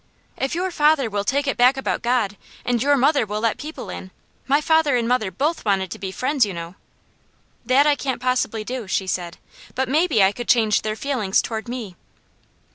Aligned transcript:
"If 0.35 0.55
your 0.55 0.71
father 0.71 1.11
will 1.11 1.23
take 1.23 1.45
it 1.45 1.57
back 1.57 1.77
about 1.77 2.01
God, 2.01 2.35
and 2.65 2.81
your 2.81 2.97
mother 2.97 3.23
will 3.23 3.39
let 3.41 3.59
people 3.59 3.91
in 3.91 4.09
my 4.47 4.59
mother 4.67 4.95
and 4.95 5.07
father 5.07 5.29
both 5.29 5.63
wanted 5.63 5.91
to 5.91 5.99
be 5.99 6.11
friends, 6.11 6.43
you 6.43 6.55
know." 6.55 6.73
"That 7.67 7.85
I 7.85 7.93
can't 7.95 8.19
possibly 8.19 8.63
do," 8.63 8.87
she 8.87 9.05
said, 9.05 9.37
"but 9.75 9.87
maybe 9.87 10.23
I 10.23 10.31
could 10.31 10.47
change 10.49 10.81
their 10.81 10.95
feelings 10.95 11.39
toward 11.39 11.67
me." 11.67 11.95